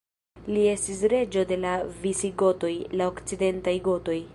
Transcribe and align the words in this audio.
Li 0.53 0.63
estis 0.69 1.03
reĝo 1.13 1.45
de 1.53 1.59
la 1.67 1.75
visigotoj, 2.07 2.75
la 3.03 3.13
okcidentaj 3.15 3.81
gotoj. 3.91 4.23